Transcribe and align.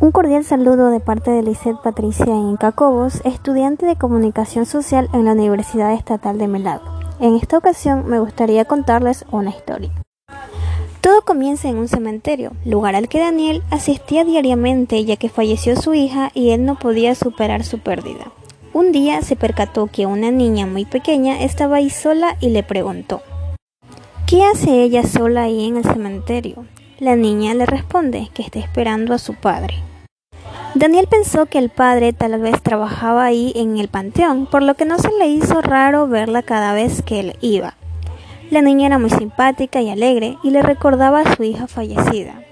Un 0.00 0.12
cordial 0.12 0.44
saludo 0.44 0.88
de 0.88 0.98
parte 0.98 1.30
de 1.30 1.42
Lisette 1.42 1.76
Patricia 1.84 2.24
Incacobos, 2.24 3.20
estudiante 3.26 3.84
de 3.84 3.96
Comunicación 3.96 4.64
Social 4.64 5.10
en 5.12 5.26
la 5.26 5.32
Universidad 5.32 5.92
Estatal 5.92 6.38
de 6.38 6.48
Melado. 6.48 6.80
En 7.20 7.36
esta 7.36 7.58
ocasión 7.58 8.08
me 8.08 8.18
gustaría 8.18 8.64
contarles 8.64 9.26
una 9.30 9.50
historia. 9.50 9.92
Todo 11.02 11.20
comienza 11.20 11.68
en 11.68 11.76
un 11.76 11.86
cementerio, 11.86 12.52
lugar 12.64 12.94
al 12.94 13.10
que 13.10 13.18
Daniel 13.18 13.62
asistía 13.70 14.24
diariamente 14.24 15.04
ya 15.04 15.16
que 15.16 15.28
falleció 15.28 15.76
su 15.76 15.92
hija 15.92 16.30
y 16.32 16.52
él 16.52 16.64
no 16.64 16.78
podía 16.78 17.14
superar 17.14 17.62
su 17.62 17.80
pérdida. 17.80 18.32
Un 18.72 18.92
día 18.92 19.20
se 19.20 19.36
percató 19.36 19.86
que 19.86 20.06
una 20.06 20.30
niña 20.30 20.64
muy 20.64 20.86
pequeña 20.86 21.42
estaba 21.42 21.76
ahí 21.76 21.90
sola 21.90 22.38
y 22.40 22.48
le 22.48 22.62
preguntó, 22.62 23.20
¿qué 24.26 24.44
hace 24.44 24.82
ella 24.82 25.02
sola 25.02 25.42
ahí 25.42 25.68
en 25.68 25.76
el 25.76 25.84
cementerio? 25.84 26.64
La 27.00 27.16
niña 27.16 27.52
le 27.52 27.66
responde 27.66 28.30
que 28.32 28.42
está 28.42 28.58
esperando 28.58 29.12
a 29.12 29.18
su 29.18 29.34
padre. 29.34 29.74
Daniel 30.74 31.08
pensó 31.10 31.46
que 31.46 31.58
el 31.58 31.68
padre 31.68 32.12
tal 32.12 32.40
vez 32.40 32.62
trabajaba 32.62 33.24
ahí 33.24 33.52
en 33.56 33.76
el 33.78 33.88
panteón, 33.88 34.46
por 34.46 34.62
lo 34.62 34.74
que 34.74 34.84
no 34.84 35.00
se 35.00 35.10
le 35.18 35.26
hizo 35.26 35.60
raro 35.62 36.06
verla 36.06 36.42
cada 36.42 36.72
vez 36.74 37.02
que 37.02 37.18
él 37.18 37.36
iba. 37.40 37.74
La 38.50 38.62
niña 38.62 38.86
era 38.86 38.98
muy 38.98 39.10
simpática 39.10 39.80
y 39.80 39.90
alegre 39.90 40.38
y 40.44 40.50
le 40.50 40.62
recordaba 40.62 41.20
a 41.20 41.34
su 41.34 41.42
hija 41.42 41.66
fallecida. 41.66 42.42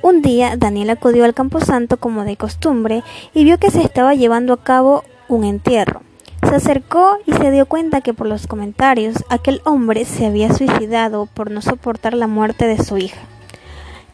Un 0.00 0.22
día 0.22 0.56
Daniel 0.56 0.88
acudió 0.88 1.26
al 1.26 1.34
camposanto 1.34 1.98
como 1.98 2.24
de 2.24 2.38
costumbre 2.38 3.02
y 3.34 3.44
vio 3.44 3.58
que 3.58 3.70
se 3.70 3.82
estaba 3.82 4.14
llevando 4.14 4.54
a 4.54 4.62
cabo 4.62 5.04
un 5.28 5.44
entierro. 5.44 6.00
Se 6.48 6.54
acercó 6.54 7.18
y 7.26 7.32
se 7.32 7.50
dio 7.50 7.66
cuenta 7.66 8.00
que 8.00 8.14
por 8.14 8.26
los 8.26 8.46
comentarios 8.46 9.22
aquel 9.28 9.60
hombre 9.64 10.06
se 10.06 10.24
había 10.24 10.52
suicidado 10.52 11.26
por 11.26 11.50
no 11.50 11.60
soportar 11.60 12.14
la 12.14 12.26
muerte 12.26 12.66
de 12.66 12.82
su 12.82 12.96
hija. 12.96 13.20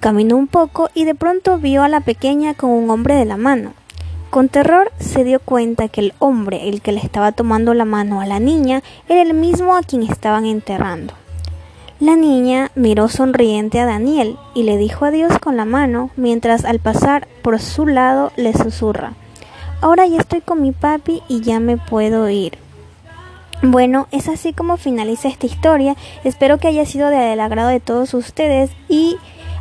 Caminó 0.00 0.36
un 0.36 0.46
poco 0.46 0.88
y 0.94 1.04
de 1.04 1.14
pronto 1.14 1.58
vio 1.58 1.82
a 1.82 1.88
la 1.88 2.00
pequeña 2.00 2.54
con 2.54 2.70
un 2.70 2.88
hombre 2.88 3.14
de 3.14 3.26
la 3.26 3.36
mano. 3.36 3.74
Con 4.30 4.48
terror 4.48 4.90
se 4.98 5.24
dio 5.24 5.40
cuenta 5.40 5.88
que 5.88 6.00
el 6.00 6.14
hombre, 6.18 6.68
el 6.68 6.80
que 6.80 6.92
le 6.92 7.00
estaba 7.00 7.32
tomando 7.32 7.74
la 7.74 7.84
mano 7.84 8.20
a 8.20 8.26
la 8.26 8.40
niña, 8.40 8.82
era 9.08 9.20
el 9.20 9.34
mismo 9.34 9.76
a 9.76 9.82
quien 9.82 10.02
estaban 10.02 10.46
enterrando. 10.46 11.12
La 11.98 12.16
niña 12.16 12.70
miró 12.74 13.08
sonriente 13.08 13.78
a 13.78 13.84
Daniel 13.84 14.38
y 14.54 14.62
le 14.62 14.78
dijo 14.78 15.04
adiós 15.04 15.38
con 15.38 15.58
la 15.58 15.66
mano, 15.66 16.10
mientras 16.16 16.64
al 16.64 16.78
pasar 16.78 17.28
por 17.42 17.60
su 17.60 17.86
lado 17.86 18.32
le 18.36 18.54
susurra 18.54 19.12
Ahora 19.82 20.06
ya 20.06 20.18
estoy 20.18 20.42
con 20.42 20.60
mi 20.60 20.72
papi 20.72 21.22
y 21.28 21.40
ya 21.40 21.58
me 21.58 21.78
puedo 21.78 22.28
ir. 22.28 22.58
Bueno, 23.62 24.08
es 24.10 24.28
así 24.28 24.52
como 24.52 24.76
finaliza 24.76 25.28
esta 25.28 25.46
historia. 25.46 25.96
Espero 26.22 26.58
que 26.58 26.68
haya 26.68 26.84
sido 26.84 27.08
del 27.08 27.40
agrado 27.40 27.68
de 27.68 27.80
todos 27.80 28.12
ustedes 28.14 28.70
y 28.88 29.16